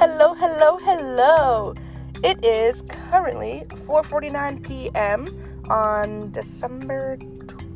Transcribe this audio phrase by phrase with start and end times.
[0.00, 1.74] Hello, hello, hello.
[2.24, 5.28] It is currently 4:49 p.m.
[5.68, 7.18] on December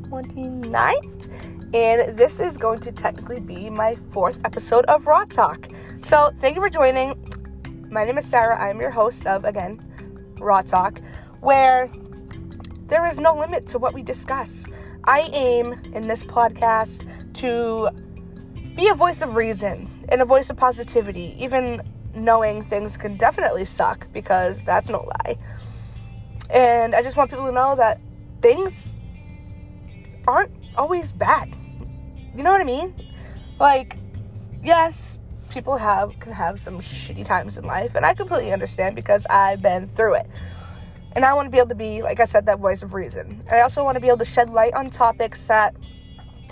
[0.09, 1.29] 29th,
[1.75, 5.67] and this is going to technically be my fourth episode of Raw Talk.
[6.01, 7.13] So, thank you for joining.
[7.91, 8.59] My name is Sarah.
[8.59, 9.79] I'm your host of again
[10.39, 11.01] Raw Talk,
[11.41, 11.91] where
[12.87, 14.65] there is no limit to what we discuss.
[15.03, 17.91] I aim in this podcast to
[18.75, 21.83] be a voice of reason and a voice of positivity, even
[22.15, 25.37] knowing things can definitely suck because that's no lie.
[26.49, 27.99] And I just want people to know that
[28.41, 28.93] things
[30.27, 31.55] aren't always bad.
[32.35, 32.93] You know what I mean?
[33.59, 33.97] Like,
[34.63, 39.25] yes, people have can have some shitty times in life, and I completely understand because
[39.29, 40.29] I've been through it.
[41.13, 43.41] And I want to be able to be, like I said, that voice of reason.
[43.47, 45.73] And I also want to be able to shed light on topics that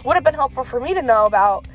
[0.05, 1.67] would have been helpful for me to know about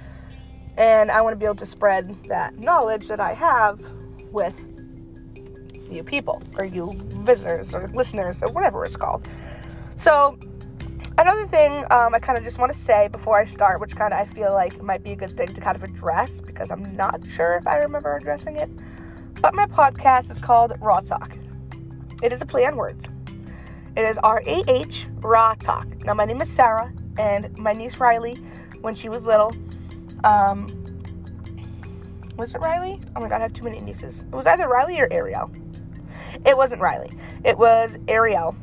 [0.79, 3.83] and I want to be able to spread that knowledge that I have
[4.31, 4.57] with
[5.91, 9.27] you people, or you visitors, or listeners, or whatever it's called.
[9.97, 10.39] So,
[11.19, 14.15] another thing um, I kind of just want to say before I start, which kind
[14.15, 16.95] of I feel like might be a good thing to kind of address because I'm
[16.95, 18.71] not sure if I remember addressing it.
[19.41, 21.37] But my podcast is called Raw Talk.
[22.23, 23.07] It is a play on words.
[23.97, 26.05] It is R A H Raw Talk.
[26.05, 28.35] Now, my name is Sarah, and my niece Riley,
[28.81, 29.53] when she was little,
[30.25, 30.67] um,
[32.37, 33.01] was it Riley?
[33.17, 34.23] Oh my god, I have too many nieces.
[34.23, 35.51] It was either Riley or Ariel.
[36.45, 37.11] It wasn't Riley.
[37.45, 38.55] It was Ariel.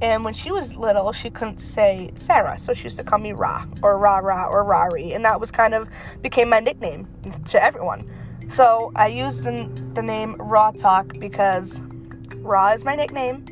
[0.00, 3.32] And when she was little, she couldn't say Sarah, so she used to call me
[3.32, 5.88] Ra or Ra Ra or Rari, and that was kind of
[6.22, 7.08] became my nickname
[7.48, 8.08] to everyone.
[8.48, 11.80] So I used the, the name Raw Talk because
[12.36, 13.44] Raw is my nickname,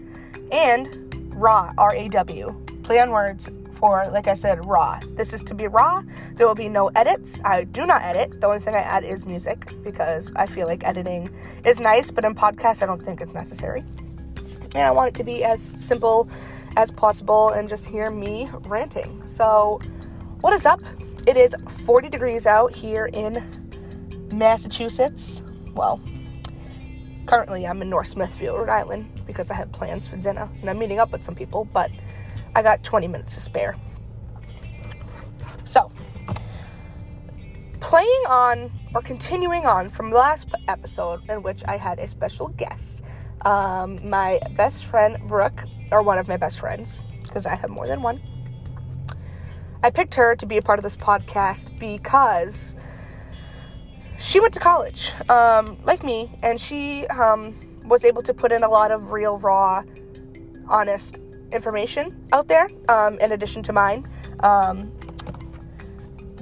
[0.53, 5.01] and Raw R A W play on words for, like I said, raw.
[5.17, 6.03] This is to be raw.
[6.35, 7.41] There will be no edits.
[7.45, 8.41] I do not edit.
[8.41, 11.31] The only thing I add is music because I feel like editing
[11.65, 13.85] is nice, but in podcasts, I don't think it's necessary.
[14.75, 16.29] And I want it to be as simple
[16.77, 19.23] as possible and just hear me ranting.
[19.27, 19.81] So,
[20.41, 20.81] what is up?
[21.27, 21.55] It is
[21.85, 23.43] 40 degrees out here in
[24.33, 25.43] Massachusetts.
[25.75, 26.01] Well,
[27.27, 30.79] currently I'm in North Smithfield, Rhode Island, because I have plans for dinner and I'm
[30.79, 31.91] meeting up with some people, but
[32.57, 33.77] I got 20 minutes to spare.
[35.65, 35.93] So,
[37.81, 42.49] playing on or continuing on from the last episode in which I had a special
[42.49, 43.03] guest,
[43.43, 47.87] um, my best friend Brooke, or one of my best friends, because I have more
[47.87, 48.23] than one.
[49.83, 52.75] I picked her to be a part of this podcast because
[54.19, 58.63] she went to college, um, like me, and she um, was able to put in
[58.63, 59.83] a lot of real, raw,
[60.69, 61.19] honest
[61.53, 64.09] information out there um, in addition to mine.
[64.41, 64.93] Um,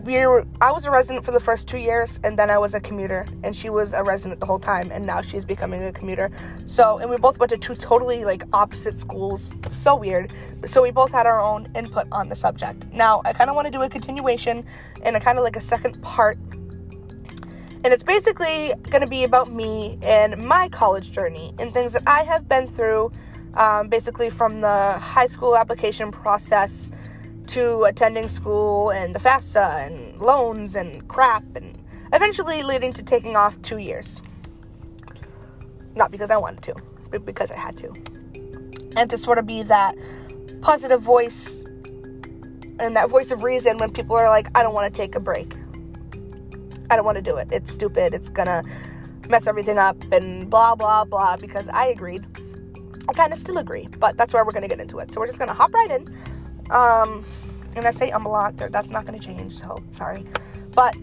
[0.04, 2.74] we were, I was a resident for the first two years, and then I was
[2.74, 5.92] a commuter, and she was a resident the whole time, and now she's becoming a
[5.92, 6.30] commuter.
[6.66, 9.54] So, and we both went to two totally like opposite schools.
[9.66, 10.30] So weird.
[10.66, 12.84] So we both had our own input on the subject.
[12.92, 14.66] Now, I kind of want to do a continuation
[15.02, 16.38] and a kind of like a second part
[17.84, 22.02] and it's basically going to be about me and my college journey and things that
[22.06, 23.12] I have been through
[23.56, 26.90] um, basically from the high school application process
[27.48, 31.78] to attending school and the FAFSA and loans and crap, and
[32.12, 34.20] eventually leading to taking off two years.
[35.94, 36.74] Not because I wanted to,
[37.10, 37.92] but because I had to.
[38.96, 39.94] And to sort of be that
[40.60, 41.64] positive voice
[42.78, 45.20] and that voice of reason when people are like, I don't want to take a
[45.20, 45.54] break.
[46.90, 47.48] I don't want to do it.
[47.52, 48.14] It's stupid.
[48.14, 48.62] It's gonna
[49.28, 52.26] mess everything up and blah, blah, blah, because I agreed.
[53.08, 55.12] I kind of still agree, but that's where we're going to get into it.
[55.12, 56.16] So we're just going to hop right in.
[56.70, 57.24] Um,
[57.76, 60.24] and I say um a lot, that's not going to change, so sorry.
[60.72, 60.96] But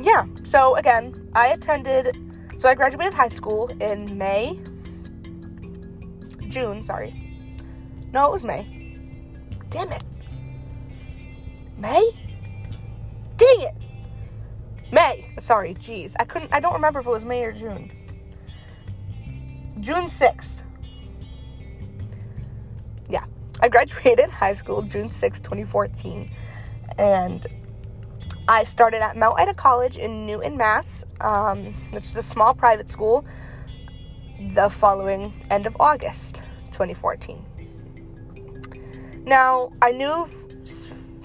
[0.00, 2.16] yeah, so again, I attended,
[2.58, 4.58] so I graduated high school in May,
[6.48, 7.14] June, sorry.
[8.12, 8.98] No, it was May.
[9.70, 10.04] Damn it.
[11.78, 12.10] May?
[13.38, 13.74] Dang it.
[14.92, 15.34] May.
[15.40, 16.14] Sorry, jeez.
[16.20, 17.90] I couldn't, I don't remember if it was May or June.
[19.82, 20.62] June 6th.
[23.10, 23.24] Yeah,
[23.60, 26.30] I graduated high school June 6th, 2014.
[26.98, 27.44] And
[28.46, 32.88] I started at Mount Ida College in Newton, Mass., um, which is a small private
[32.90, 33.24] school,
[34.54, 37.44] the following end of August 2014.
[39.24, 40.28] Now, I knew,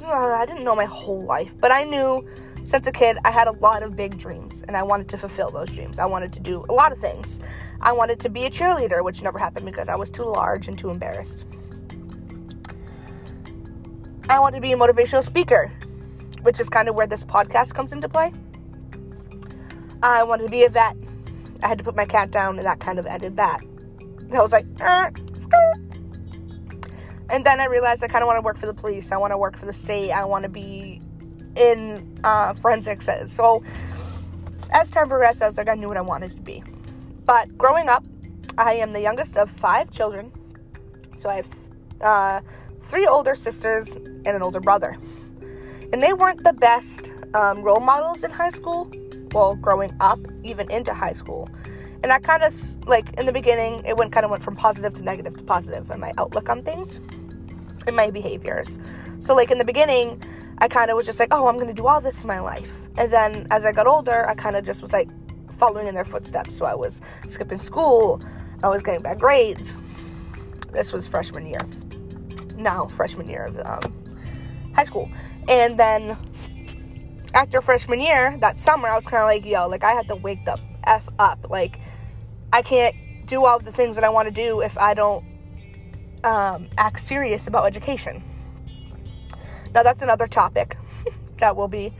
[0.03, 2.27] I didn't know my whole life, but I knew
[2.63, 5.51] since a kid, I had a lot of big dreams and I wanted to fulfill
[5.51, 5.99] those dreams.
[5.99, 7.39] I wanted to do a lot of things.
[7.81, 10.77] I wanted to be a cheerleader, which never happened because I was too large and
[10.77, 11.45] too embarrassed.
[14.29, 15.71] I wanted to be a motivational speaker,
[16.41, 18.33] which is kind of where this podcast comes into play.
[20.03, 20.95] I wanted to be a vet.
[21.63, 23.63] I had to put my cat down, and that kind of ended that.
[24.33, 25.09] I was like, uh,
[27.29, 29.11] and then I realized I kind of want to work for the police.
[29.11, 30.11] I want to work for the state.
[30.11, 31.01] I want to be
[31.55, 33.09] in uh, forensics.
[33.27, 33.63] So
[34.71, 36.63] as time progressed, I was like, I knew what I wanted to be.
[37.27, 38.05] But growing up,
[38.57, 40.31] I am the youngest of five children.
[41.17, 41.53] So I have
[42.01, 42.41] uh,
[42.83, 44.97] three older sisters and an older brother.
[45.91, 48.89] And they weren't the best um, role models in high school,
[49.33, 51.49] well, growing up, even into high school.
[52.01, 52.53] And I kind of,
[52.87, 55.91] like, in the beginning, it went kind of went from positive to negative to positive
[55.91, 57.01] in my outlook on things
[57.87, 58.79] and my behaviors.
[59.19, 60.21] So, like, in the beginning,
[60.59, 62.39] I kind of was just like, oh, I'm going to do all this in my
[62.39, 62.71] life.
[62.97, 65.09] And then as I got older, I kind of just was like
[65.57, 66.55] following in their footsteps.
[66.55, 68.21] So I was skipping school,
[68.63, 69.75] I was getting bad grades.
[70.71, 71.61] This was freshman year.
[72.55, 75.09] Now, freshman year of um, high school.
[75.47, 76.17] And then
[77.33, 80.15] after freshman year, that summer, I was kind of like, yo, like I had to
[80.15, 81.49] wake the F up.
[81.49, 81.79] Like,
[82.51, 82.95] I can't
[83.25, 85.23] do all the things that I want to do if I don't
[86.23, 88.23] um, act serious about education.
[89.73, 90.77] Now, that's another topic
[91.39, 91.93] that will be.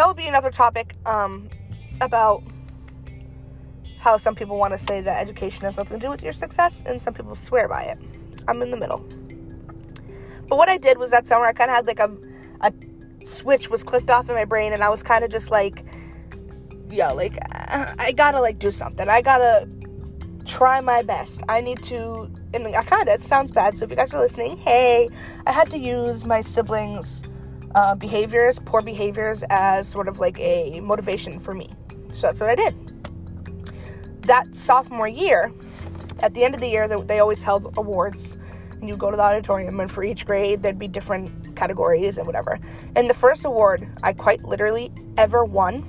[0.00, 1.50] That would be another topic um,
[2.00, 2.42] about
[3.98, 6.82] how some people want to say that education has nothing to do with your success,
[6.86, 7.98] and some people swear by it.
[8.48, 9.06] I'm in the middle.
[10.48, 12.10] But what I did was that summer, I kind of had like a,
[12.62, 12.72] a
[13.26, 15.84] switch was clicked off in my brain, and I was kind of just like,
[16.88, 19.06] yeah, like I gotta like do something.
[19.06, 19.68] I gotta
[20.46, 21.42] try my best.
[21.46, 24.20] I need to, and I kind of, it sounds bad, so if you guys are
[24.22, 25.10] listening, hey,
[25.44, 27.22] I had to use my siblings'
[27.74, 31.70] uh, behaviors, poor behaviors, as sort of like a motivation for me.
[32.10, 32.74] So that's what I did.
[34.22, 35.52] That sophomore year,
[36.20, 38.38] at the end of the year, they always held awards,
[38.72, 42.26] and you go to the auditorium, and for each grade, there'd be different categories and
[42.26, 42.58] whatever.
[42.96, 45.86] And the first award I quite literally ever won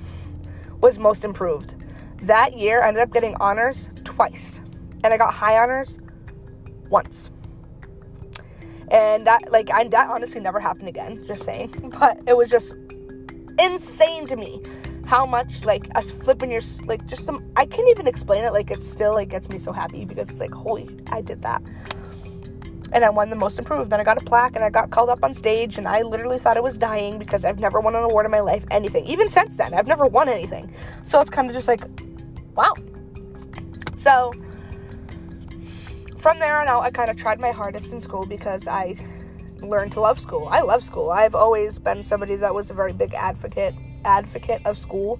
[0.79, 1.75] was Most Improved.
[2.23, 4.59] That year, I ended up getting honors twice,
[5.03, 5.99] and I got high honors
[6.89, 7.31] once.
[8.91, 11.69] And that, like, that honestly never happened again, just saying.
[11.99, 12.75] But it was just
[13.57, 14.61] insane to me
[15.05, 18.51] how much, like, us flipping your, like, just some, I can't even explain it.
[18.51, 21.63] Like, it still, like, gets me so happy because it's like, holy, I did that.
[22.91, 23.89] And I won the most improved.
[23.89, 26.37] Then I got a plaque and I got called up on stage and I literally
[26.37, 29.05] thought I was dying because I've never won an award in my life, anything.
[29.05, 30.73] Even since then, I've never won anything.
[31.05, 31.81] So it's kind of just like,
[32.55, 32.73] wow.
[33.95, 34.33] So
[36.21, 38.95] from there on out, I kind of tried my hardest in school because I
[39.59, 40.47] learned to love school.
[40.51, 41.09] I love school.
[41.09, 43.73] I've always been somebody that was a very big advocate
[44.05, 45.19] advocate of school.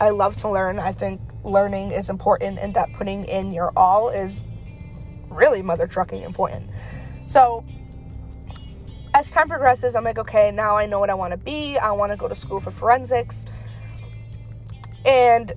[0.00, 0.78] I love to learn.
[0.78, 4.48] I think learning is important and that putting in your all is
[5.28, 6.70] really mother trucking important.
[7.24, 7.64] So
[9.14, 11.78] as time progresses, I'm like, okay, now I know what I want to be.
[11.78, 13.46] I want to go to school for forensics.
[15.04, 15.52] And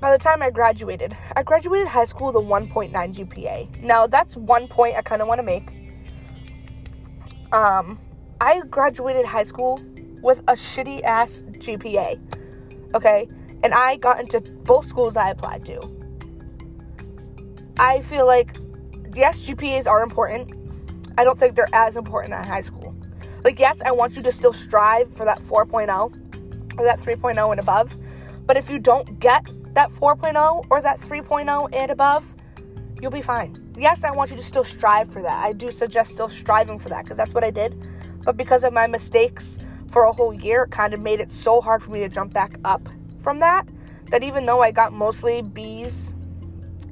[0.00, 3.82] by the time I graduated, I graduated high school with a 1.9 GPA.
[3.82, 5.68] Now, that's one point I kind of want to make.
[7.50, 7.98] Um,
[8.40, 9.80] I graduated high school
[10.22, 12.20] with a shitty ass GPA.
[12.94, 13.28] Okay?
[13.64, 15.80] And I got into both schools I applied to.
[17.78, 18.56] I feel like,
[19.14, 20.52] yes, GPAs are important.
[21.16, 22.94] I don't think they're as important at high school.
[23.42, 27.60] Like, yes, I want you to still strive for that 4.0 or that 3.0 and
[27.60, 27.96] above.
[28.46, 32.34] But if you don't get that 4.0 or that 3.0 and above,
[33.00, 33.72] you'll be fine.
[33.78, 35.44] Yes, I want you to still strive for that.
[35.44, 37.80] I do suggest still striving for that because that's what I did.
[38.24, 39.56] But because of my mistakes
[39.92, 42.32] for a whole year, it kind of made it so hard for me to jump
[42.32, 42.88] back up
[43.20, 43.68] from that.
[44.10, 46.12] That even though I got mostly B's,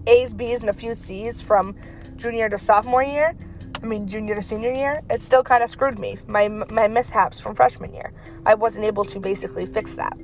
[0.07, 1.75] A's, B's, and a few C's from
[2.14, 3.35] junior to sophomore year,
[3.83, 6.19] I mean junior to senior year, it still kind of screwed me.
[6.28, 8.12] My my mishaps from freshman year,
[8.45, 10.16] I wasn't able to basically fix that.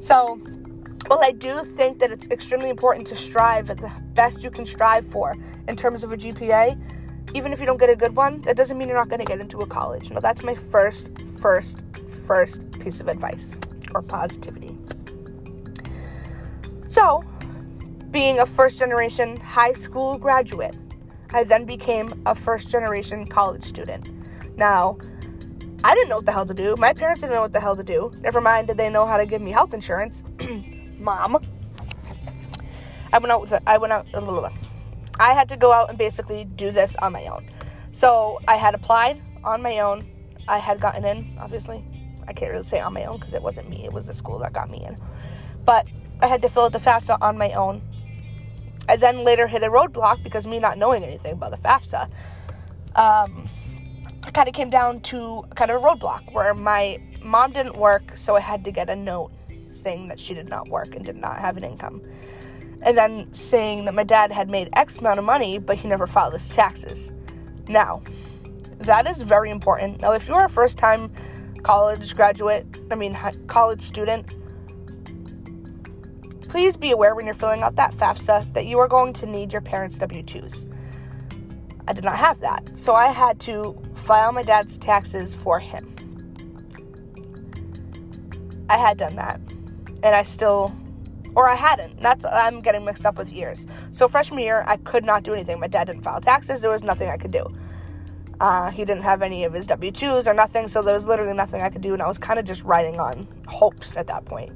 [0.00, 0.40] So
[1.08, 4.66] well, I do think that it's extremely important to strive at the best you can
[4.66, 5.34] strive for
[5.68, 6.78] in terms of a GPA.
[7.34, 9.26] Even if you don't get a good one, that doesn't mean you're not going to
[9.26, 10.10] get into a college.
[10.10, 11.10] No, that's my first,
[11.40, 11.84] first,
[12.26, 13.58] first piece of advice
[13.94, 14.76] or positivity.
[16.88, 17.22] So,
[18.10, 20.76] being a first generation high school graduate,
[21.30, 24.08] I then became a first generation college student.
[24.56, 24.98] Now,
[25.84, 26.74] I didn't know what the hell to do.
[26.78, 28.12] My parents didn't know what the hell to do.
[28.20, 30.24] Never mind, did they know how to give me health insurance?
[31.06, 31.38] mom.
[33.12, 34.10] I went out with went out.
[34.12, 34.52] Blah, blah, blah.
[35.18, 37.48] I had to go out and basically do this on my own.
[37.90, 40.04] So I had applied on my own.
[40.48, 41.84] I had gotten in, obviously.
[42.28, 43.84] I can't really say on my own because it wasn't me.
[43.84, 44.98] It was the school that got me in.
[45.64, 45.86] But
[46.20, 47.82] I had to fill out the FAFSA on my own.
[48.88, 52.04] I then later hit a roadblock because me not knowing anything about the FAFSA.
[52.96, 53.48] Um,
[54.24, 58.16] I kind of came down to kind of a roadblock where my mom didn't work,
[58.16, 59.30] so I had to get a note
[59.76, 62.02] saying that she did not work and did not have an income.
[62.82, 66.06] And then saying that my dad had made X amount of money, but he never
[66.06, 67.12] filed his taxes.
[67.68, 68.02] Now,
[68.78, 70.00] that is very important.
[70.00, 71.10] Now, if you're a first time
[71.62, 74.26] college graduate, I mean, college student,
[76.48, 79.52] please be aware when you're filling out that FAFSA that you are going to need
[79.52, 80.72] your parents' W 2s.
[81.88, 85.92] I did not have that, so I had to file my dad's taxes for him.
[88.68, 89.40] I had done that,
[90.02, 90.74] and I still,
[91.34, 92.00] or I hadn't.
[92.00, 93.66] That's I'm getting mixed up with years.
[93.90, 95.60] So freshman year, I could not do anything.
[95.60, 96.60] My dad didn't file taxes.
[96.60, 97.46] There was nothing I could do.
[98.38, 101.32] Uh, he didn't have any of his W 2s or nothing, so there was literally
[101.32, 104.26] nothing I could do, and I was kind of just riding on hopes at that
[104.26, 104.52] point.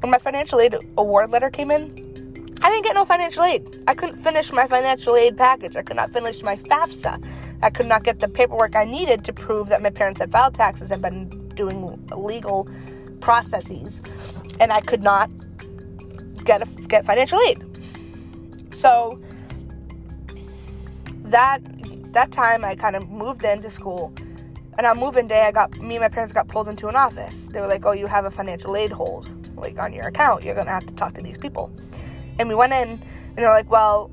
[0.00, 2.12] When my financial aid award letter came in,
[2.60, 3.82] I didn't get no financial aid.
[3.86, 5.74] I couldn't finish my financial aid package.
[5.76, 7.24] I could not finish my FAFSA.
[7.62, 10.54] I could not get the paperwork I needed to prove that my parents had filed
[10.54, 12.68] taxes and been doing legal
[13.22, 14.02] processes,
[14.60, 15.30] and I could not
[16.44, 17.64] get a, get financial aid.
[18.74, 19.18] So
[21.24, 21.62] that
[22.12, 24.12] that time I kind of moved into school.
[24.76, 27.48] And on moving day, I got me and my parents got pulled into an office.
[27.48, 30.44] They were like, "Oh, you have a financial aid hold, like on your account.
[30.44, 31.70] You're gonna have to talk to these people."
[32.38, 34.10] And we went in, and they're like, "Well,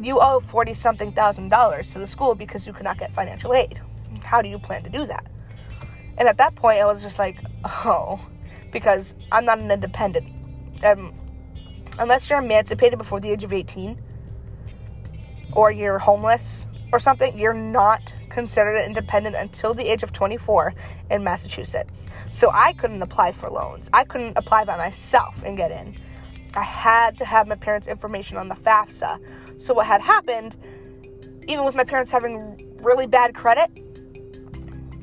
[0.00, 3.80] you owe forty something thousand dollars to the school because you cannot get financial aid.
[4.22, 5.26] How do you plan to do that?"
[6.18, 8.20] And at that point, I was just like, "Oh,"
[8.70, 10.28] because I'm not an independent.
[10.84, 11.14] Um,
[11.98, 14.02] unless you're emancipated before the age of eighteen,
[15.52, 20.72] or you're homeless or something, you're not considered independent until the age of 24
[21.10, 22.06] in Massachusetts.
[22.30, 23.90] So I couldn't apply for loans.
[23.92, 25.96] I couldn't apply by myself and get in.
[26.54, 29.60] I had to have my parents' information on the FAFSA.
[29.60, 30.56] So what had happened,
[31.46, 33.70] even with my parents having really bad credit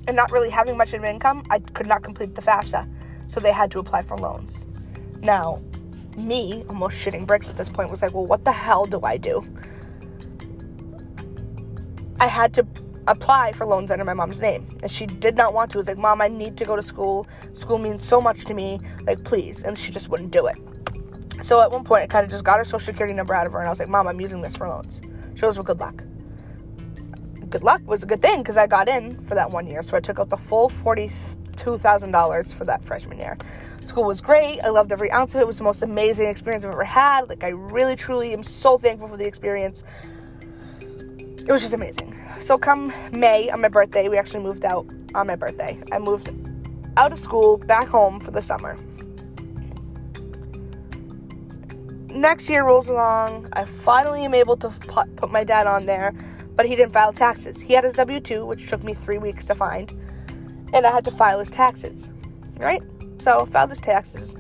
[0.08, 2.90] and not really having much of an income, I could not complete the FAFSA.
[3.28, 4.66] So they had to apply for loans.
[5.22, 5.62] Now,
[6.18, 9.18] me, almost shitting bricks at this point, was like, well, what the hell do I
[9.18, 9.44] do?
[12.20, 12.66] I had to
[13.08, 14.68] apply for loans under my mom's name.
[14.82, 15.78] And she did not want to.
[15.78, 17.28] It was like, Mom, I need to go to school.
[17.54, 18.80] School means so much to me.
[19.06, 19.64] Like, please.
[19.64, 20.58] And she just wouldn't do it.
[21.42, 23.54] So at one point, I kind of just got her social security number out of
[23.54, 25.02] her and I was like, Mom, I'm using this for loans.
[25.36, 26.04] She goes, Well, good luck.
[27.50, 29.82] Good luck was a good thing because I got in for that one year.
[29.84, 33.38] So I took out the full $42,000 for that freshman year.
[33.86, 34.60] School was great.
[34.62, 35.44] I loved every ounce of it.
[35.44, 37.30] It was the most amazing experience I've ever had.
[37.30, 39.84] Like, I really, truly am so thankful for the experience
[41.48, 42.20] it was just amazing.
[42.40, 45.80] So come May on my birthday, we actually moved out on my birthday.
[45.92, 46.32] I moved
[46.98, 48.76] out of school back home for the summer.
[52.10, 53.50] Next year rolls along.
[53.54, 56.16] I finally am able to put my dad on there,
[56.56, 57.62] but he didn't file taxes.
[57.62, 59.92] He had his W 2, which took me three weeks to find,
[60.74, 62.12] and I had to file his taxes.
[62.58, 62.84] Right?
[63.20, 64.36] So, filed his taxes.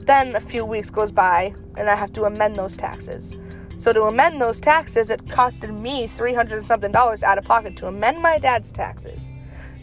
[0.00, 3.36] Then a few weeks goes by, and I have to amend those taxes.
[3.76, 7.86] So to amend those taxes, it costed me 300 something dollars out of pocket to
[7.86, 9.34] amend my dad's taxes.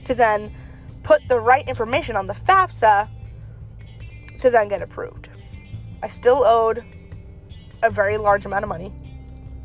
[0.05, 0.53] To then
[1.03, 3.09] put the right information on the FAFSA
[4.39, 5.29] to then get approved.
[6.01, 6.83] I still owed
[7.83, 8.93] a very large amount of money.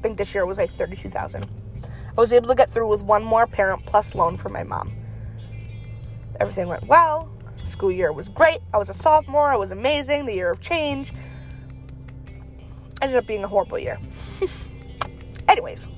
[0.05, 1.47] I think this year was like 32,000.
[2.15, 4.93] I was able to get through with one more parent plus loan for my mom.
[6.39, 7.31] Everything went well.
[7.65, 8.59] School year was great.
[8.75, 9.55] I was a sophomore.
[9.55, 10.27] It was amazing.
[10.27, 11.15] The year of change
[13.01, 13.99] ended up being a horrible year.
[15.49, 15.89] Anyways,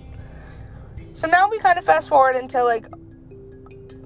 [1.13, 2.89] so now we kind of fast forward until like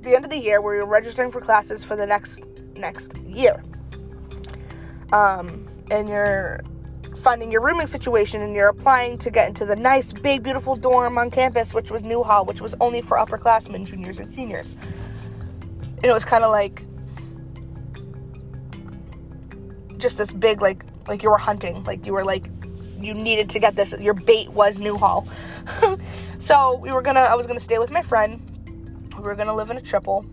[0.01, 2.43] the end of the year where you're registering for classes for the next
[2.75, 3.63] next year.
[5.13, 6.61] Um, and you're
[7.21, 11.19] finding your rooming situation and you're applying to get into the nice, big, beautiful dorm
[11.19, 14.77] on campus, which was Newhall, which was only for upperclassmen, juniors, and seniors.
[15.81, 16.83] And it was kind of like
[19.99, 22.51] just this big, like, like you were hunting, like you were like
[23.03, 23.95] you needed to get this.
[23.99, 25.27] Your bait was Newhall.
[26.39, 27.21] so we were gonna.
[27.21, 28.41] I was gonna stay with my friend.
[29.17, 30.25] We were gonna live in a triple.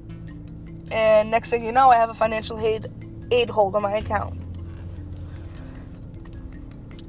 [0.92, 2.92] And next thing you know, I have a financial aid
[3.32, 4.40] aid hold on my account.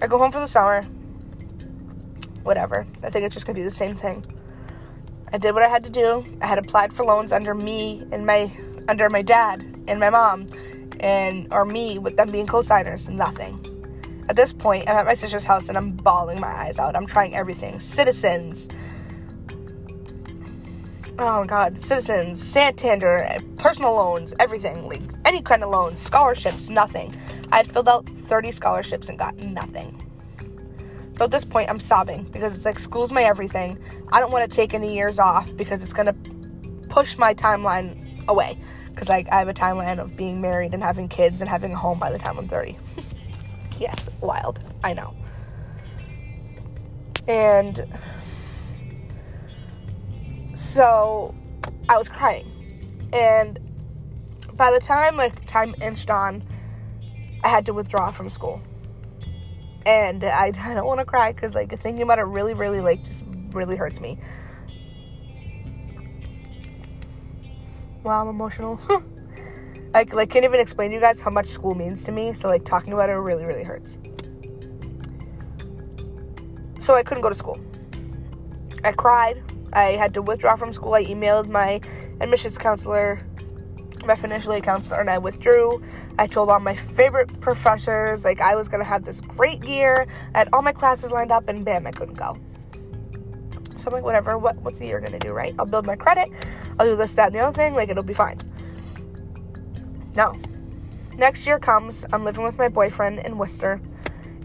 [0.00, 0.83] I go home for the summer.
[2.45, 2.87] Whatever.
[3.02, 4.25] I think it's just gonna be the same thing.
[5.33, 6.25] I did what I had to do.
[6.40, 8.50] I had applied for loans under me and my
[8.88, 10.47] under my dad and my mom
[11.00, 13.09] and or me with them being co-signers.
[13.09, 13.64] Nothing.
[14.28, 16.95] At this point, I'm at my sister's house and I'm bawling my eyes out.
[16.97, 17.81] I'm trying everything.
[17.81, 18.69] Citizens.
[21.21, 21.83] Oh god.
[21.83, 24.87] Citizens, Santander, personal loans, everything.
[24.87, 27.13] Like any kind of loans, scholarships, nothing.
[27.51, 30.05] I had filled out 30 scholarships and got nothing.
[31.17, 33.79] So at this point, I'm sobbing because it's like school's my everything.
[34.13, 36.15] I don't want to take any years off because it's gonna
[36.89, 38.57] push my timeline away.
[38.91, 41.77] Because like I have a timeline of being married and having kids and having a
[41.77, 42.79] home by the time I'm 30.
[43.81, 44.61] yes, wild.
[44.85, 45.17] I know.
[47.27, 47.85] And
[50.59, 51.35] so
[51.88, 52.50] I was crying.
[53.12, 53.59] And
[54.55, 56.43] by the time like time inched on,
[57.45, 58.61] I had to withdraw from school.
[59.87, 63.05] And I, I don't want to cry because like thinking about it really, really like
[63.05, 64.19] just really hurts me.
[68.03, 68.81] Wow, I'm emotional.
[69.95, 72.33] I like can't even explain to you guys how much school means to me.
[72.33, 73.97] So like talking about it really, really hurts.
[76.81, 77.61] So I couldn't go to school.
[78.83, 79.43] I cried.
[79.73, 80.95] I had to withdraw from school.
[80.95, 81.81] I emailed my
[82.21, 83.21] admissions counselor,
[84.05, 85.83] my financial aid counselor, and I withdrew.
[86.19, 90.07] I told all my favorite professors like I was gonna have this great year.
[90.35, 92.37] I had all my classes lined up, and bam, I couldn't go.
[93.77, 94.39] So I'm like, whatever.
[94.39, 95.55] What what's the year gonna do, right?
[95.59, 96.29] I'll build my credit.
[96.79, 97.75] I'll do this, that, and the other thing.
[97.75, 98.39] Like it'll be fine.
[100.15, 100.35] No.
[101.17, 102.05] Next year comes.
[102.13, 103.81] I'm living with my boyfriend in Worcester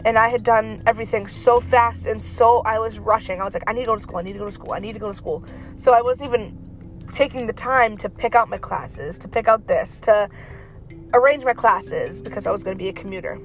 [0.04, 3.40] and I had done everything so fast and so I was rushing.
[3.40, 4.18] I was like, I need to go to school.
[4.18, 4.72] I need to go to school.
[4.72, 5.44] I need to go to school.
[5.76, 6.58] So I wasn't even
[7.12, 10.28] taking the time to pick out my classes, to pick out this, to
[11.14, 13.40] arrange my classes because I was going to be a commuter.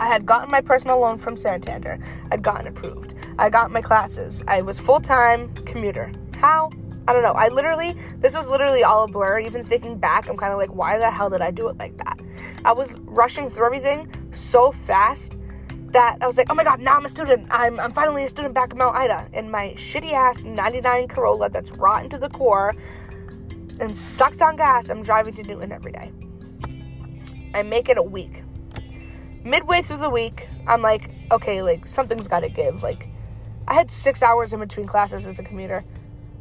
[0.00, 1.98] I had gotten my personal loan from Santander.
[2.30, 3.14] I'd gotten approved.
[3.38, 4.42] I got my classes.
[4.48, 6.10] I was full time commuter.
[6.36, 6.70] How?
[7.06, 7.32] I don't know.
[7.32, 9.38] I literally, this was literally all a blur.
[9.38, 11.96] Even thinking back, I'm kind of like, why the hell did I do it like
[11.98, 12.20] that?
[12.64, 15.36] I was rushing through everything so fast
[15.92, 17.46] that I was like, oh my god, now I'm a student.
[17.50, 19.28] I'm, I'm finally a student back at Mount Ida.
[19.32, 22.74] In my shitty ass 99 Corolla that's rotten to the core
[23.80, 26.12] and sucks on gas, I'm driving to Newton every day.
[27.54, 28.42] I make it a week.
[29.44, 32.82] Midway through the week, I'm like, okay, like something's gotta give.
[32.82, 33.08] Like,
[33.66, 35.84] I had six hours in between classes as a commuter.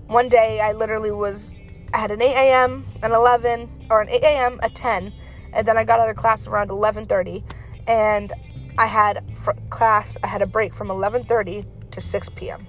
[0.08, 1.54] One day, I literally was,
[1.94, 5.14] I had an 8 a.m., an 11, or an 8 a.m., a 10,
[5.54, 7.44] and then I got out of class around 11:30,
[7.88, 8.34] and
[8.78, 9.24] I had
[9.70, 10.16] class.
[10.24, 12.68] I had a break from 11:30 to 6 p.m.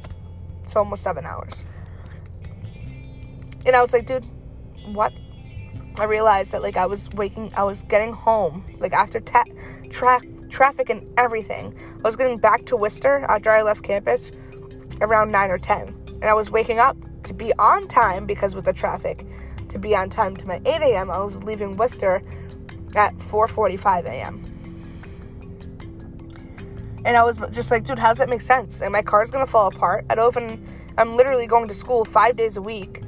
[0.66, 1.64] So almost seven hours.
[3.66, 4.24] And I was like, dude,
[4.86, 5.12] what?
[5.98, 9.44] I realized that like I was waking, I was getting home like after ta-
[9.90, 11.76] tra- traffic and everything.
[11.98, 14.30] I was getting back to Worcester after I left campus
[15.00, 18.64] around nine or ten, and I was waking up to be on time because with
[18.64, 19.26] the traffic,
[19.68, 21.10] to be on time to my 8 a.m.
[21.10, 22.22] I was leaving Worcester
[22.94, 24.57] at 4:45 a.m.
[27.08, 28.82] And I was just like, dude, how does that make sense?
[28.82, 30.04] And my car's gonna fall apart.
[30.10, 30.68] I don't even.
[30.98, 33.00] I'm literally going to school five days a week.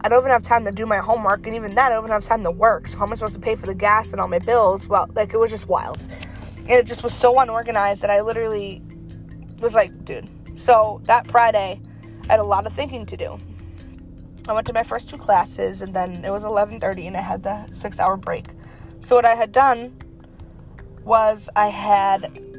[0.00, 2.10] I don't even have time to do my homework, and even that, I don't even
[2.10, 2.88] have time to work.
[2.88, 4.88] So how am I supposed to pay for the gas and all my bills?
[4.88, 6.04] Well, like it was just wild,
[6.56, 8.82] and it just was so unorganized that I literally
[9.60, 10.28] was like, dude.
[10.58, 11.80] So that Friday,
[12.24, 13.38] I had a lot of thinking to do.
[14.48, 17.44] I went to my first two classes, and then it was 11:30, and I had
[17.44, 18.46] the six-hour break.
[18.98, 19.96] So what I had done
[21.04, 22.51] was I had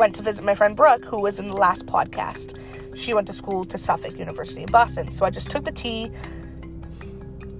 [0.00, 2.58] went to visit my friend Brooke, who was in the last podcast.
[2.96, 5.12] She went to school to Suffolk University in Boston.
[5.12, 6.10] So I just took the T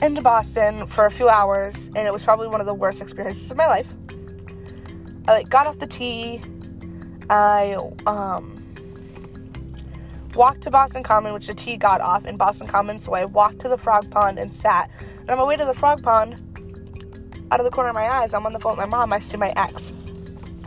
[0.01, 3.51] into Boston for a few hours, and it was probably one of the worst experiences
[3.51, 3.87] of my life.
[5.29, 6.41] I like got off the T.
[7.29, 7.77] I
[8.07, 8.57] um
[10.35, 13.01] walked to Boston Common, which the T got off in Boston Common.
[13.01, 14.91] So I walked to the frog pond and sat.
[15.21, 16.37] And on my way to the frog pond,
[17.51, 19.13] out of the corner of my eyes, I'm on the phone with my mom.
[19.13, 19.93] I see my ex.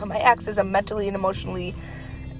[0.04, 1.74] My ex is a mentally and emotionally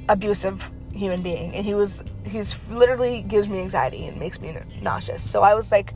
[0.09, 5.29] abusive human being, and he was he's literally gives me anxiety and makes me nauseous.
[5.29, 5.95] So I was like.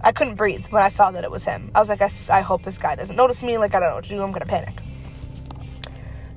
[0.00, 1.72] I couldn't breathe when I saw that it was him.
[1.74, 3.58] I was like, I, I hope this guy doesn't notice me.
[3.58, 4.22] Like, I don't know what to do.
[4.22, 4.80] I'm to panic.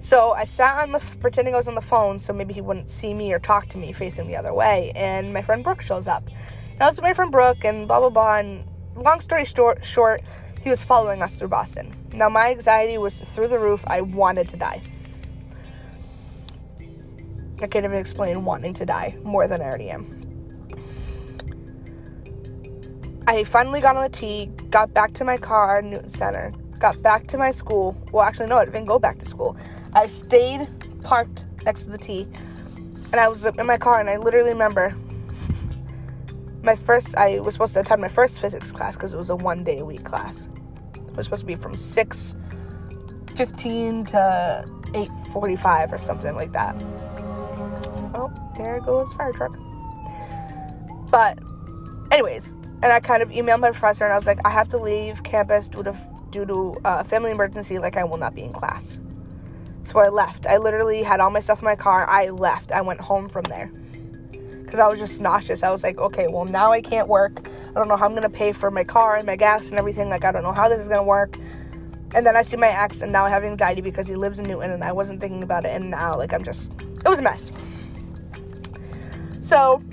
[0.01, 2.89] So I sat on the pretending I was on the phone so maybe he wouldn't
[2.89, 4.91] see me or talk to me facing the other way.
[4.95, 6.27] And my friend Brooke shows up.
[6.73, 8.37] And I was with my friend Brooke and blah blah blah.
[8.39, 10.23] And long story short, short,
[10.61, 11.93] he was following us through Boston.
[12.13, 13.83] Now my anxiety was through the roof.
[13.87, 14.81] I wanted to die.
[17.61, 20.17] I can't even explain wanting to die more than I already am.
[23.27, 27.27] I finally got on the T, got back to my car Newton Centre, got back
[27.27, 27.95] to my school.
[28.11, 29.55] Well, actually, no, I didn't go back to school.
[29.93, 30.67] I stayed
[31.03, 32.27] parked next to the T,
[33.11, 34.95] and I was in my car, and I literally remember
[36.63, 37.15] my first.
[37.17, 39.79] I was supposed to attend my first physics class because it was a one day
[39.79, 40.47] a week class.
[40.95, 42.35] It was supposed to be from six
[43.35, 46.75] fifteen to eight forty five or something like that.
[48.13, 49.57] Oh, there goes fire truck.
[51.09, 51.39] But,
[52.11, 54.77] anyways, and I kind of emailed my professor and I was like, I have to
[54.77, 55.95] leave campus due to
[56.29, 57.79] due to uh, family emergency.
[57.79, 58.99] Like I will not be in class.
[59.83, 60.45] So I left.
[60.45, 62.07] I literally had all my stuff in my car.
[62.07, 62.71] I left.
[62.71, 63.71] I went home from there
[64.71, 65.63] because I was just nauseous.
[65.63, 67.45] I was like, okay, well, now I can't work.
[67.45, 69.77] I don't know how I'm going to pay for my car and my gas and
[69.77, 70.07] everything.
[70.07, 71.35] Like, I don't know how this is going to work.
[72.15, 74.45] And then I see my ex, and now I have anxiety because he lives in
[74.45, 75.71] Newton, and I wasn't thinking about it.
[75.71, 76.71] And now, like, I'm just,
[77.03, 77.51] it was a mess.
[79.41, 79.83] So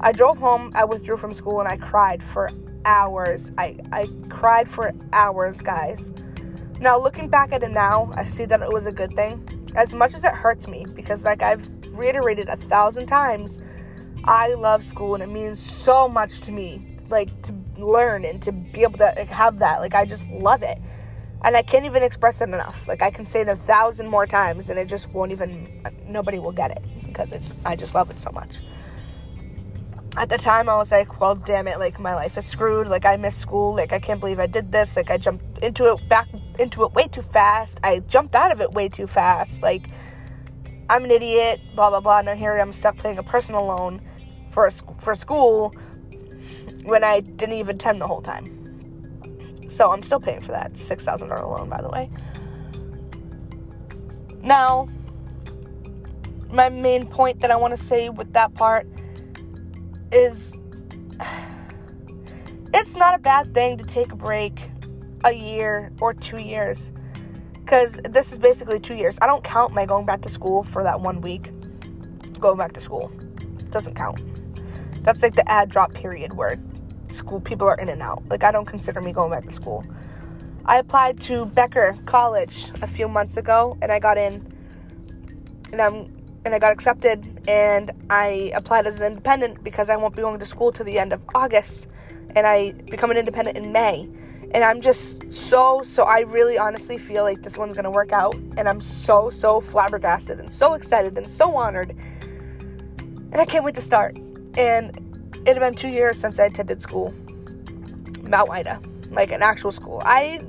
[0.00, 0.72] I drove home.
[0.74, 2.50] I withdrew from school, and I cried for
[2.86, 3.52] hours.
[3.58, 6.14] I, I cried for hours, guys.
[6.80, 9.46] Now, looking back at it now, I see that it was a good thing.
[9.74, 13.60] As much as it hurts me, because, like I've reiterated a thousand times,
[14.26, 16.98] I love school and it means so much to me.
[17.08, 19.80] Like, to learn and to be able to like, have that.
[19.80, 20.78] Like, I just love it.
[21.44, 22.88] And I can't even express it enough.
[22.88, 26.38] Like, I can say it a thousand more times and it just won't even, nobody
[26.38, 28.60] will get it because it's, I just love it so much
[30.16, 32.88] at the time I was like, well, damn it, like my life is screwed.
[32.88, 33.74] Like I missed school.
[33.74, 34.96] Like I can't believe I did this.
[34.96, 37.78] Like I jumped into it back into it way too fast.
[37.84, 39.62] I jumped out of it way too fast.
[39.62, 39.88] Like
[40.88, 41.60] I'm an idiot.
[41.74, 42.22] Blah blah blah.
[42.22, 44.00] Now here I'm stuck playing a personal loan
[44.56, 45.74] for for school
[46.84, 48.46] when I didn't even attend the whole time.
[49.68, 52.08] So I'm still paying for that six thousand dollar loan, by the way.
[54.40, 54.88] Now,
[56.50, 58.88] my main point that I want to say with that part
[60.10, 60.56] is
[62.72, 64.58] it's not a bad thing to take a break
[65.24, 66.92] a year or two years
[67.56, 69.18] because this is basically two years.
[69.20, 71.50] I don't count my going back to school for that one week.
[72.40, 73.12] Going back to school
[73.68, 74.35] doesn't count.
[75.06, 76.58] That's like the ad drop period where
[77.12, 78.28] school people are in and out.
[78.28, 79.86] Like I don't consider me going back to school.
[80.64, 84.52] I applied to Becker College a few months ago and I got in
[85.70, 86.12] and I'm
[86.44, 90.40] and I got accepted and I applied as an independent because I won't be going
[90.40, 91.86] to school till the end of August
[92.34, 94.08] and I become an independent in May.
[94.54, 98.10] And I'm just so so I really honestly feel like this one's going to work
[98.10, 101.96] out and I'm so so flabbergasted and so excited and so honored.
[102.98, 104.18] And I can't wait to start.
[104.56, 104.96] And
[105.46, 107.14] it had been 2 years since I attended school.
[108.22, 110.02] Mount Ida, like an actual school.
[110.04, 110.42] I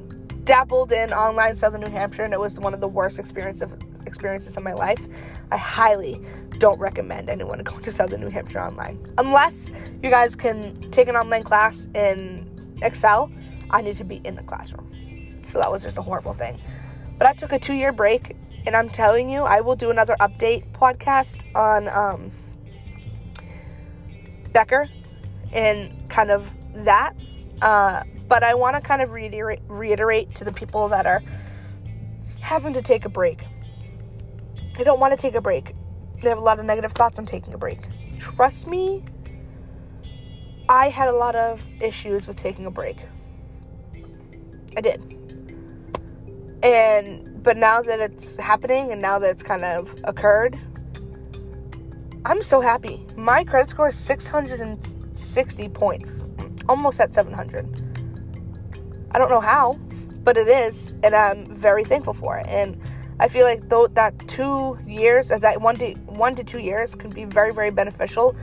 [0.43, 3.73] dabbled in online Southern New Hampshire and it was one of the worst experiences of
[4.07, 5.05] experiences in my life,
[5.51, 6.19] I highly
[6.57, 8.97] don't recommend anyone going to Southern New Hampshire online.
[9.19, 12.49] Unless you guys can take an online class in
[12.81, 13.29] Excel,
[13.69, 14.89] I need to be in the classroom.
[15.45, 16.59] So that was just a horrible thing.
[17.19, 20.15] But I took a two year break, and I'm telling you, I will do another
[20.19, 22.31] update podcast on um,
[24.57, 24.89] Becker
[25.51, 27.13] and kind of that.
[27.61, 31.21] Uh, but I want to kind of reiterate, reiterate to the people that are
[32.41, 33.45] having to take a break
[34.77, 35.73] they don't want to take a break.
[36.21, 37.79] They have a lot of negative thoughts on taking a break.
[38.19, 39.03] Trust me,
[40.69, 42.97] I had a lot of issues with taking a break.
[44.75, 45.01] I did.
[46.61, 50.59] And but now that it's happening and now that it's kind of occurred,
[52.25, 53.05] I'm so happy.
[53.15, 56.23] My credit score is 660 points,
[56.67, 57.87] almost at 700.
[59.11, 59.73] I don't know how,
[60.23, 62.47] but it is, and I'm very thankful for it.
[62.47, 62.79] And
[63.19, 66.93] I feel like though that two years or that one to one to two years
[66.93, 68.35] can be very very beneficial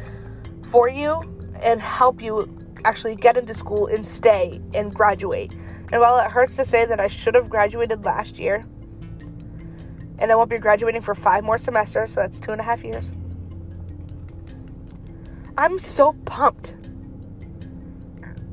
[0.68, 1.20] for you
[1.62, 2.48] and help you
[2.84, 5.52] actually get into school and stay and graduate.
[5.92, 8.64] And while it hurts to say that I should have graduated last year,
[10.18, 12.82] and I won't be graduating for five more semesters, so that's two and a half
[12.82, 13.12] years.
[15.56, 16.74] I'm so pumped.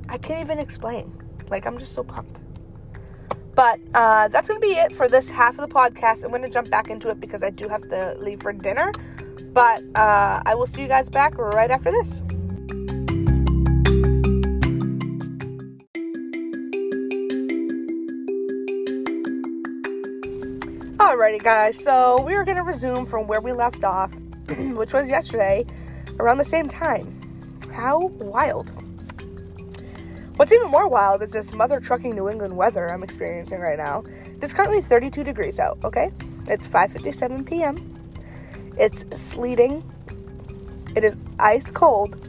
[0.07, 1.19] I can't even explain.
[1.49, 2.39] Like, I'm just so pumped.
[3.55, 6.23] But uh, that's going to be it for this half of the podcast.
[6.23, 8.91] I'm going to jump back into it because I do have to leave for dinner.
[9.51, 12.21] But uh, I will see you guys back right after this.
[20.97, 24.13] Alrighty, guys, so we are going to resume from where we left off,
[24.47, 25.65] which was yesterday
[26.19, 27.07] around the same time.
[27.73, 28.71] How wild!
[30.41, 34.03] What's even more wild is this mother trucking New England weather I'm experiencing right now.
[34.41, 36.11] It's currently 32 degrees out, okay?
[36.47, 37.77] It's 5:57 p.m.
[38.77, 39.83] It's sleeting.
[40.95, 42.27] It is ice cold.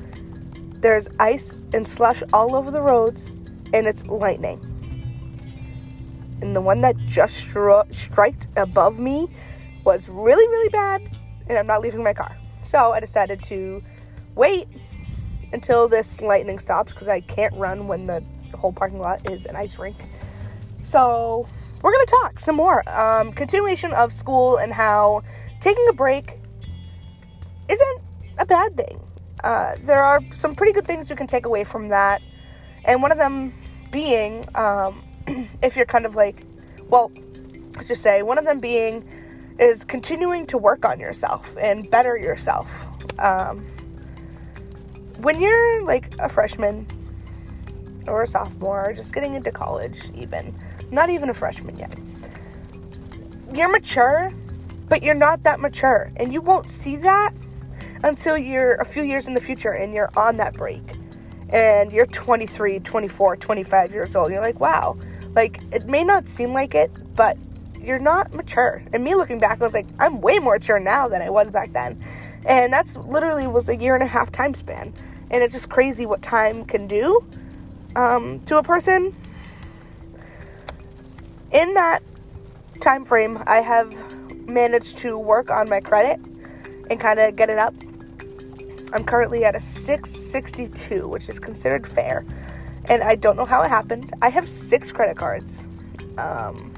[0.82, 3.28] There's ice and slush all over the roads
[3.72, 4.60] and it's lightning.
[6.42, 9.28] And the one that just stru- striked above me
[9.84, 11.00] was really really bad
[11.48, 12.36] and I'm not leaving my car.
[12.62, 13.82] So I decided to
[14.34, 14.68] wait
[15.52, 18.24] until this lightning stops because I can't run when the
[18.56, 19.96] whole parking lot is an ice rink.
[20.84, 21.46] So
[21.82, 22.88] we're gonna talk some more.
[22.88, 25.22] Um, continuation of school and how
[25.60, 26.38] taking a break
[27.68, 28.00] isn't
[28.38, 29.00] a bad thing.
[29.42, 32.22] Uh, there are some pretty good things you can take away from that,
[32.84, 33.52] and one of them
[33.90, 35.04] being, um,
[35.62, 36.44] if you're kind of like,
[36.88, 37.10] well,
[37.74, 39.04] let's just say, one of them being
[39.62, 42.68] is continuing to work on yourself and better yourself.
[43.20, 43.64] Um,
[45.18, 46.84] when you're like a freshman
[48.08, 50.52] or a sophomore, or just getting into college, even
[50.90, 51.96] not even a freshman yet,
[53.54, 54.32] you're mature,
[54.88, 57.32] but you're not that mature, and you won't see that
[58.02, 60.82] until you're a few years in the future and you're on that break
[61.50, 64.32] and you're 23, 24, 25 years old.
[64.32, 64.96] You're like, wow.
[65.34, 67.36] Like, it may not seem like it, but
[67.82, 68.82] you're not mature.
[68.92, 71.50] And me looking back, I was like, I'm way more mature now than I was
[71.50, 72.02] back then.
[72.44, 74.92] And that's literally was a year and a half time span.
[75.30, 77.24] And it's just crazy what time can do
[77.96, 79.14] um, to a person.
[81.52, 82.02] In that
[82.80, 83.94] time frame, I have
[84.46, 86.20] managed to work on my credit
[86.90, 87.74] and kind of get it up
[88.92, 92.24] I'm currently at a 662, which is considered fair.
[92.86, 94.12] And I don't know how it happened.
[94.20, 95.64] I have six credit cards.
[96.18, 96.71] Um,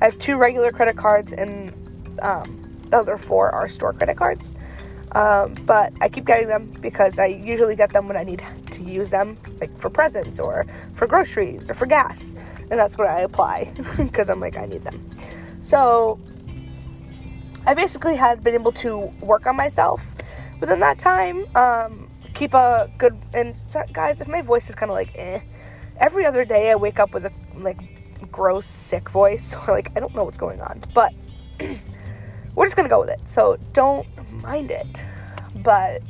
[0.00, 1.72] I have two regular credit cards, and
[2.22, 4.54] um, the other four are store credit cards.
[5.12, 8.82] Um, but I keep getting them because I usually get them when I need to
[8.82, 12.34] use them, like for presents or for groceries or for gas.
[12.70, 15.08] And that's where I apply because I'm like, I need them.
[15.60, 16.20] So
[17.66, 20.14] I basically had been able to work on myself
[20.60, 23.56] within that time, um, keep a good and
[23.92, 25.40] guys, if my voice is kind of like eh,
[25.98, 27.87] every other day I wake up with a like
[28.38, 31.12] gross sick voice, or like I don't know what's going on, but
[32.54, 33.28] we're just gonna go with it.
[33.28, 34.40] So don't mm-hmm.
[34.42, 35.04] mind it.
[35.56, 36.02] But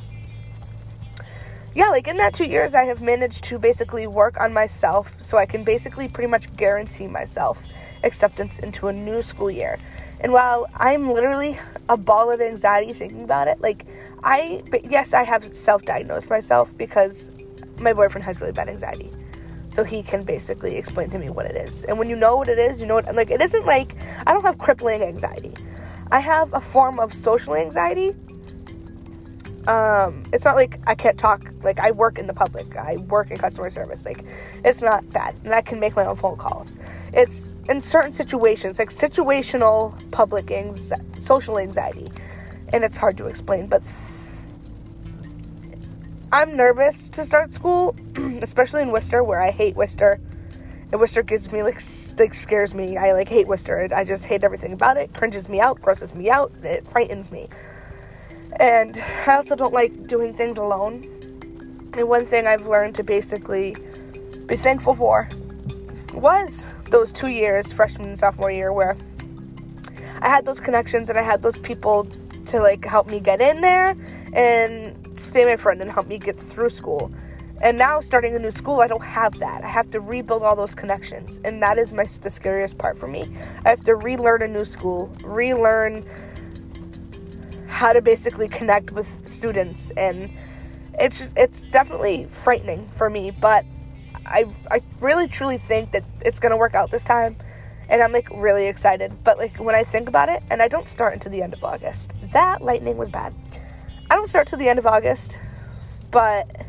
[1.74, 5.38] yeah, like in that two years, I have managed to basically work on myself so
[5.38, 7.62] I can basically pretty much guarantee myself
[8.04, 9.78] acceptance into a new school year.
[10.20, 13.86] And while I'm literally a ball of anxiety thinking about it, like
[14.22, 17.30] I, but yes, I have self diagnosed myself because
[17.78, 19.10] my boyfriend has really bad anxiety.
[19.70, 21.85] So he can basically explain to me what it is.
[21.85, 23.94] And when you know what it is, you know what, like, it isn't like,
[24.26, 25.54] I don't have crippling anxiety.
[26.11, 28.14] I have a form of social anxiety.
[29.66, 33.31] Um, it's not like I can't talk, like, I work in the public, I work
[33.31, 34.07] in customer service.
[34.07, 34.24] Like,
[34.64, 35.35] it's not that.
[35.44, 36.78] And I can make my own phone calls.
[37.12, 42.09] It's in certain situations, like situational public anxiety, social anxiety
[42.72, 43.83] and it's hard to explain, but
[46.30, 47.96] I'm nervous to start school,
[48.42, 50.20] especially in Worcester, where I hate Worcester.
[50.92, 51.80] And Worcester gives me like
[52.18, 52.98] like scares me.
[52.98, 53.88] I like hate Worcester.
[53.94, 55.14] I just hate everything about it.
[55.14, 56.52] Cringes me out, grosses me out.
[56.62, 57.48] It frightens me.
[58.60, 61.02] And I also don't like doing things alone.
[61.96, 63.74] And one thing I've learned to basically
[64.46, 65.30] be thankful for
[66.12, 68.98] was those two years, freshman and sophomore year, where
[70.20, 72.06] I had those connections and I had those people
[72.46, 73.96] to like help me get in there
[74.34, 77.11] and stay my friend and help me get through school.
[77.61, 79.64] And now starting a new school, I don't have that.
[79.64, 83.09] I have to rebuild all those connections, and that is my the scariest part for
[83.09, 83.28] me.
[83.64, 86.04] I have to relearn a new school, relearn
[87.66, 90.31] how to basically connect with students, and
[91.00, 93.33] it's just it's definitely frightening for me.
[93.33, 93.64] But
[94.24, 97.37] I I really truly think that it's gonna work out this time
[97.88, 99.12] and I'm like really excited.
[99.24, 101.64] But like when I think about it, and I don't start until the end of
[101.64, 102.12] August.
[102.33, 103.35] That lightning was bad.
[104.11, 105.38] I don't start till the end of August,
[106.11, 106.66] but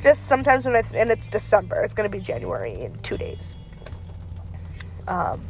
[0.00, 3.54] just sometimes when I th- and it's December, it's gonna be January in two days.
[5.06, 5.40] Um,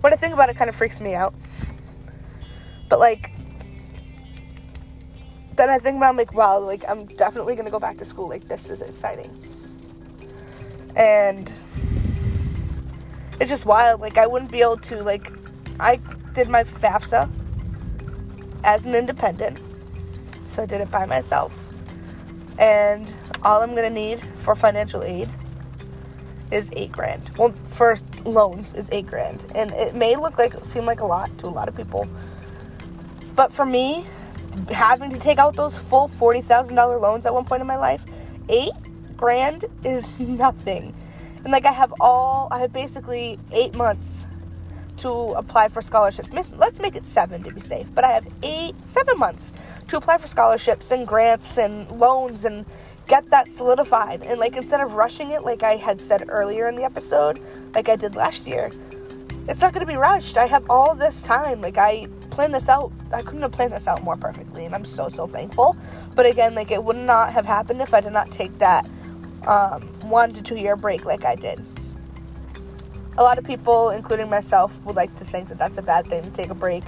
[0.00, 1.34] when I think about it, kind of freaks me out.
[2.88, 3.32] But like
[5.56, 8.28] then I think about I'm like, wow, like I'm definitely gonna go back to school.
[8.28, 9.30] Like this is exciting.
[10.94, 11.52] And
[13.40, 14.00] it's just wild.
[14.00, 15.30] Like I wouldn't be able to like
[15.78, 15.96] I
[16.34, 17.30] did my FAFSA
[18.64, 19.60] as an independent.
[20.56, 21.54] So I did it by myself.
[22.58, 25.28] And all I'm gonna need for financial aid
[26.50, 27.30] is eight grand.
[27.36, 31.36] Well, for loans is eight grand, and it may look like seem like a lot
[31.40, 32.08] to a lot of people,
[33.34, 34.06] but for me,
[34.70, 37.76] having to take out those full forty thousand dollar loans at one point in my
[37.76, 38.02] life,
[38.48, 38.72] eight
[39.14, 40.94] grand is nothing.
[41.44, 44.24] And like I have all, I have basically eight months
[44.98, 46.28] to apply for scholarships.
[46.56, 47.86] Let's make it seven to be safe.
[47.94, 49.52] But I have eight, seven months
[49.88, 52.66] to apply for scholarships and grants and loans and
[53.06, 54.22] get that solidified.
[54.22, 57.40] And like instead of rushing it, like I had said earlier in the episode,
[57.74, 58.70] like I did last year,
[59.48, 60.36] it's not going to be rushed.
[60.36, 61.60] I have all this time.
[61.60, 62.92] Like I planned this out.
[63.12, 65.76] I couldn't have planned this out more perfectly, and I'm so so thankful.
[66.14, 68.88] But again, like it would not have happened if I did not take that
[69.46, 71.64] um, one to two year break like I did.
[73.18, 76.22] A lot of people, including myself, would like to think that that's a bad thing
[76.22, 76.84] to take a break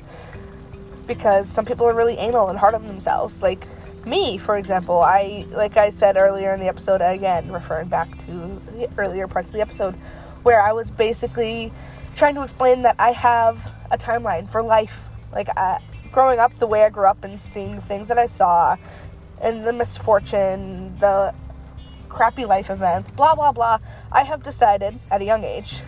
[1.07, 3.43] because some people are really anal and hard on themselves.
[3.43, 3.67] Like
[4.05, 8.61] me, for example, I, like I said earlier in the episode, again, referring back to
[8.73, 9.95] the earlier parts of the episode,
[10.43, 11.73] where I was basically
[12.15, 15.01] trying to explain that I have a timeline for life.
[15.33, 15.79] Like, uh,
[16.13, 18.77] growing up the way I grew up and seeing the things that I saw,
[19.41, 21.35] and the misfortune, the
[22.09, 23.79] crappy life events, blah, blah, blah,
[24.11, 25.81] I have decided at a young age,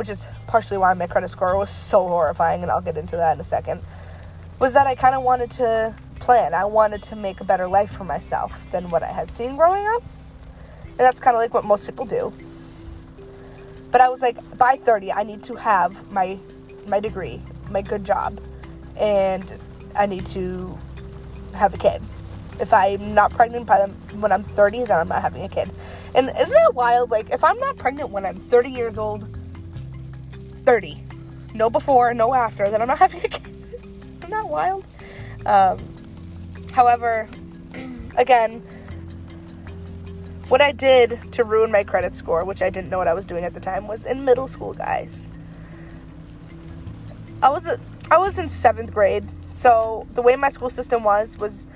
[0.00, 3.34] which is partially why my credit score was so horrifying, and I'll get into that
[3.34, 3.82] in a second,
[4.58, 6.54] was that I kind of wanted to plan.
[6.54, 9.86] I wanted to make a better life for myself than what I had seen growing
[9.88, 10.02] up.
[10.86, 12.32] And that's kind of like what most people do.
[13.90, 16.38] But I was like, by 30, I need to have my
[16.88, 18.40] my degree, my good job,
[18.96, 19.44] and
[19.94, 20.78] I need to
[21.52, 22.00] have a kid.
[22.58, 25.70] If I'm not pregnant by them when I'm 30, then I'm not having a kid.
[26.14, 27.10] And isn't that wild?
[27.10, 29.36] Like, if I'm not pregnant when I'm 30 years old,
[30.60, 31.02] 30,
[31.54, 33.46] no before, no after, then I'm not having a kid.
[34.18, 34.84] isn't that wild?
[35.46, 35.78] Um,
[36.72, 37.28] however,
[38.16, 38.62] again,
[40.48, 43.26] what I did to ruin my credit score, which I didn't know what I was
[43.26, 45.28] doing at the time, was in middle school, guys.
[47.42, 47.78] I was a,
[48.10, 51.66] I was in seventh grade, so the way my school system was was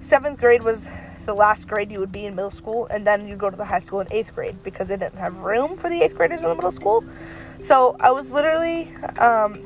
[0.00, 0.88] seventh grade was
[1.26, 3.66] the last grade you would be in middle school, and then you go to the
[3.66, 6.48] high school in eighth grade because they didn't have room for the eighth graders in
[6.48, 7.04] the middle school.
[7.66, 9.60] So I was literally, um,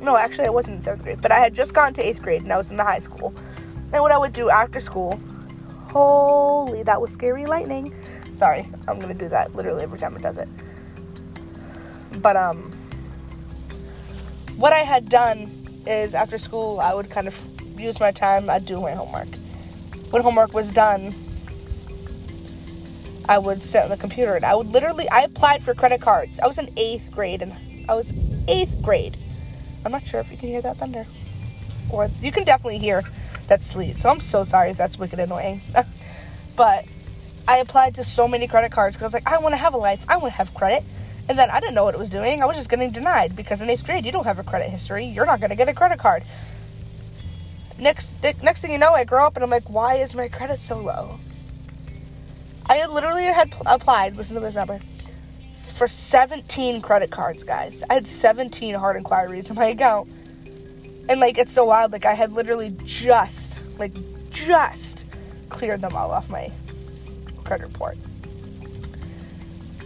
[0.00, 2.42] no, actually I wasn't in seventh grade, but I had just gone to eighth grade
[2.42, 3.34] and I was in the high school.
[3.92, 5.18] And what I would do after school,
[5.88, 7.92] holy, that was scary lightning.
[8.36, 10.48] Sorry, I'm gonna do that literally every time it does it.
[12.18, 12.70] But um
[14.54, 15.50] what I had done
[15.84, 17.36] is after school, I would kind of
[17.76, 19.34] use my time, I'd do my homework.
[20.10, 21.12] When homework was done,
[23.28, 26.40] I would sit on the computer and I would literally, I applied for credit cards.
[26.40, 27.54] I was in eighth grade and
[27.88, 28.12] I was
[28.48, 29.16] eighth grade.
[29.84, 31.06] I'm not sure if you can hear that thunder.
[31.90, 33.02] Or you can definitely hear
[33.48, 33.98] that sleet.
[33.98, 35.60] So I'm so sorry if that's wicked annoying.
[36.56, 36.84] but
[37.46, 39.74] I applied to so many credit cards because I was like, I want to have
[39.74, 40.04] a life.
[40.08, 40.84] I want to have credit.
[41.28, 42.42] And then I didn't know what it was doing.
[42.42, 45.06] I was just getting denied because in eighth grade you don't have a credit history.
[45.06, 46.24] You're not going to get a credit card.
[47.78, 50.60] Next, next thing you know, I grow up and I'm like, why is my credit
[50.60, 51.18] so low?
[52.66, 54.16] I literally had pl- applied.
[54.16, 54.80] Listen to this number
[55.74, 57.82] for 17 credit cards, guys.
[57.88, 60.08] I had 17 hard inquiries in my account,
[61.08, 61.92] and like it's so wild.
[61.92, 63.92] Like I had literally just, like,
[64.30, 65.06] just
[65.48, 66.50] cleared them all off my
[67.44, 67.96] credit report.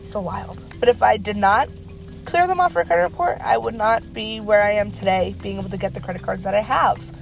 [0.04, 0.62] So wild.
[0.78, 1.68] But if I did not
[2.24, 5.58] clear them off a credit report, I would not be where I am today, being
[5.58, 7.12] able to get the credit cards that I have.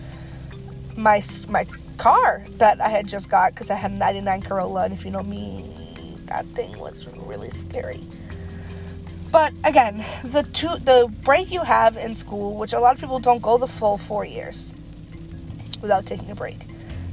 [0.97, 1.67] My my
[1.98, 5.11] car that I had just got because I had a 99 Corolla, and if you
[5.11, 5.64] know me,
[6.26, 8.00] that thing was really scary.
[9.30, 13.18] But again, the two the break you have in school, which a lot of people
[13.18, 14.70] don't go the full four years
[15.83, 16.59] without taking a break.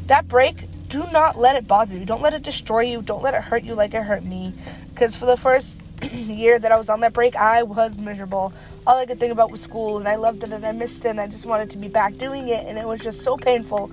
[0.07, 2.05] That break, do not let it bother you.
[2.05, 3.01] Don't let it destroy you.
[3.01, 4.53] Don't let it hurt you like it hurt me.
[4.89, 8.53] Because for the first year that I was on that break, I was miserable.
[8.85, 11.09] All I could think about was school, and I loved it, and I missed it,
[11.09, 13.91] and I just wanted to be back doing it, and it was just so painful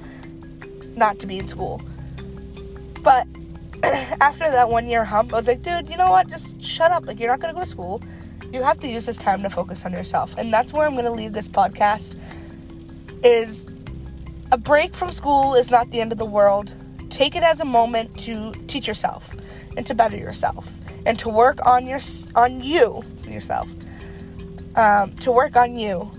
[0.99, 1.81] not to be in school.
[3.03, 3.27] But
[3.83, 6.29] after that one year hump, I was like, dude, you know what?
[6.29, 7.07] Just shut up.
[7.07, 8.03] Like, you're not going to go to school.
[8.53, 10.35] You have to use this time to focus on yourself.
[10.37, 12.17] And that's where I'm going to leave this podcast
[13.23, 13.67] is
[14.51, 16.75] a break from school is not the end of the world.
[17.11, 19.35] Take it as a moment to teach yourself
[19.77, 20.71] and to better yourself
[21.05, 21.99] and to work on your
[22.35, 23.69] on you yourself.
[24.77, 26.11] Um, to work on you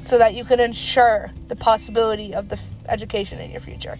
[0.00, 3.98] so that you can ensure the possibility of the education in your future.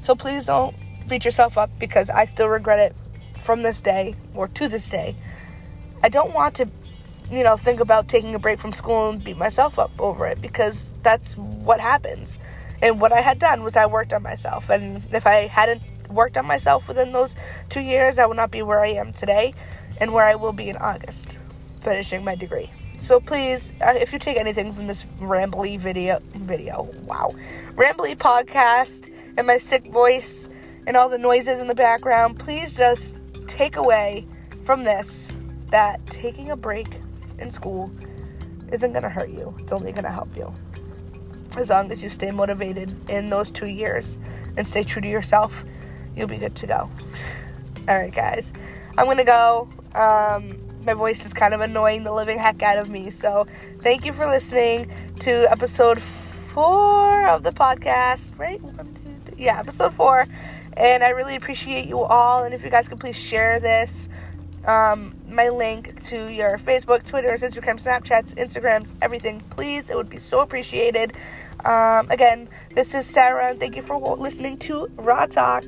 [0.00, 0.74] So please don't
[1.08, 2.96] beat yourself up because I still regret it
[3.40, 5.16] from this day or to this day.
[6.02, 6.68] I don't want to,
[7.30, 10.40] you know, think about taking a break from school and beat myself up over it
[10.40, 12.38] because that's what happens.
[12.80, 14.68] And what I had done was I worked on myself.
[14.68, 17.36] And if I hadn't worked on myself within those
[17.68, 19.54] two years, I would not be where I am today
[19.98, 21.38] and where I will be in August,
[21.80, 22.70] finishing my degree.
[23.02, 27.34] So please, uh, if you take anything from this rambly video, video, wow,
[27.72, 30.48] rambly podcast and my sick voice
[30.86, 34.24] and all the noises in the background, please just take away
[34.64, 35.28] from this
[35.70, 36.86] that taking a break
[37.40, 37.90] in school
[38.70, 39.52] isn't going to hurt you.
[39.58, 40.54] It's only going to help you.
[41.56, 44.16] As long as you stay motivated in those two years
[44.56, 45.52] and stay true to yourself,
[46.14, 46.88] you'll be good to go.
[47.88, 48.52] All right, guys.
[48.96, 49.68] I'm going to go.
[49.94, 53.10] Um, my voice is kind of annoying the living heck out of me.
[53.10, 53.46] So,
[53.82, 56.02] thank you for listening to episode
[56.52, 58.60] four of the podcast, right?
[58.60, 59.44] One, two, three.
[59.44, 60.26] Yeah, episode four.
[60.76, 62.44] And I really appreciate you all.
[62.44, 64.08] And if you guys could please share this,
[64.66, 69.90] um, my link to your Facebook, Twitter, Instagram, Snapchats, Instagrams, everything, please.
[69.90, 71.16] It would be so appreciated.
[71.64, 75.64] Um, again, this is Sarah, and thank you for listening to Raw Talk.